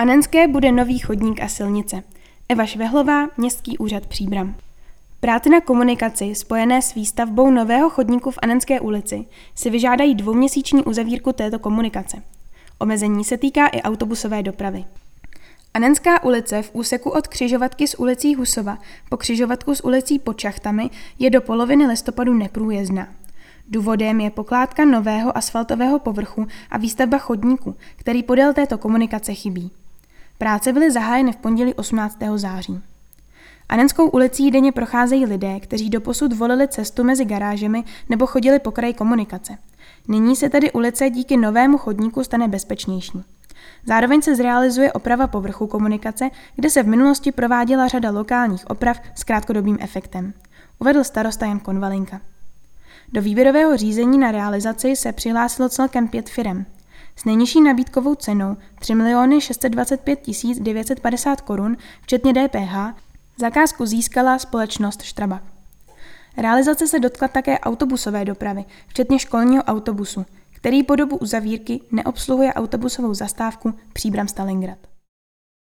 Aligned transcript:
Anenské 0.00 0.48
bude 0.48 0.72
nový 0.72 0.98
chodník 0.98 1.42
a 1.42 1.48
silnice. 1.48 2.02
Eva 2.48 2.66
Švehlová, 2.66 3.28
Městský 3.36 3.78
úřad 3.78 4.06
Příbram. 4.06 4.54
Práce 5.20 5.50
na 5.50 5.60
komunikaci 5.60 6.34
spojené 6.34 6.82
s 6.82 6.94
výstavbou 6.94 7.50
nového 7.50 7.90
chodníku 7.90 8.30
v 8.30 8.38
Anenské 8.42 8.80
ulici 8.80 9.24
si 9.54 9.70
vyžádají 9.70 10.14
dvouměsíční 10.14 10.84
uzavírku 10.84 11.32
této 11.32 11.58
komunikace. 11.58 12.22
Omezení 12.78 13.24
se 13.24 13.38
týká 13.38 13.66
i 13.66 13.82
autobusové 13.82 14.42
dopravy. 14.42 14.84
Anenská 15.74 16.24
ulice 16.24 16.62
v 16.62 16.70
úseku 16.74 17.10
od 17.10 17.28
křižovatky 17.28 17.86
s 17.86 17.98
ulicí 18.00 18.34
Husova 18.34 18.78
po 19.08 19.16
křižovatku 19.16 19.74
s 19.74 19.84
ulicí 19.84 20.18
pod 20.18 20.40
šachtami 20.40 20.90
je 21.18 21.30
do 21.30 21.40
poloviny 21.40 21.86
listopadu 21.86 22.34
neprůjezdná. 22.34 23.08
Důvodem 23.68 24.20
je 24.20 24.30
pokládka 24.30 24.84
nového 24.84 25.36
asfaltového 25.36 25.98
povrchu 25.98 26.46
a 26.70 26.78
výstavba 26.78 27.18
chodníku, 27.18 27.76
který 27.96 28.22
podél 28.22 28.54
této 28.54 28.78
komunikace 28.78 29.34
chybí. 29.34 29.70
Práce 30.40 30.72
byly 30.72 30.90
zahájeny 30.90 31.32
v 31.32 31.36
pondělí 31.36 31.74
18. 31.74 32.18
září. 32.36 32.80
Anenskou 33.68 34.08
ulicí 34.08 34.50
denně 34.50 34.72
procházejí 34.72 35.26
lidé, 35.26 35.60
kteří 35.60 35.90
doposud 35.90 36.32
volili 36.32 36.68
cestu 36.68 37.04
mezi 37.04 37.24
garážemi 37.24 37.84
nebo 38.08 38.26
chodili 38.26 38.58
po 38.58 38.70
kraji 38.70 38.94
komunikace. 38.94 39.58
Nyní 40.08 40.36
se 40.36 40.48
tedy 40.48 40.72
ulice 40.72 41.10
díky 41.10 41.36
novému 41.36 41.78
chodníku 41.78 42.24
stane 42.24 42.48
bezpečnější. 42.48 43.22
Zároveň 43.86 44.22
se 44.22 44.36
zrealizuje 44.36 44.92
oprava 44.92 45.26
povrchu 45.26 45.66
komunikace, 45.66 46.30
kde 46.54 46.70
se 46.70 46.82
v 46.82 46.88
minulosti 46.88 47.32
prováděla 47.32 47.88
řada 47.88 48.10
lokálních 48.10 48.70
oprav 48.70 49.00
s 49.14 49.24
krátkodobým 49.24 49.78
efektem. 49.80 50.32
Uvedl 50.78 51.04
starosta 51.04 51.46
Jan 51.46 51.60
Konvalinka. 51.60 52.20
Do 53.12 53.22
výběrového 53.22 53.76
řízení 53.76 54.18
na 54.18 54.32
realizaci 54.32 54.96
se 54.96 55.12
přihlásilo 55.12 55.68
celkem 55.68 56.08
pět 56.08 56.28
firem. 56.28 56.66
S 57.16 57.24
nejnižší 57.24 57.60
nabídkovou 57.60 58.14
cenou 58.14 58.56
3 58.80 58.94
625 59.38 60.20
950 60.60 61.40
korun, 61.40 61.76
včetně 62.02 62.32
DPH, 62.34 63.00
zakázku 63.36 63.86
získala 63.86 64.38
společnost 64.38 65.02
Štrabak. 65.02 65.42
Realizace 66.36 66.88
se 66.88 66.98
dotkla 66.98 67.28
také 67.28 67.58
autobusové 67.58 68.24
dopravy, 68.24 68.64
včetně 68.86 69.18
školního 69.18 69.62
autobusu, 69.62 70.26
který 70.50 70.82
po 70.82 70.96
dobu 70.96 71.16
uzavírky 71.16 71.80
neobsluhuje 71.92 72.54
autobusovou 72.54 73.14
zastávku 73.14 73.74
Příbram 73.92 74.28
Stalingrad. 74.28 74.89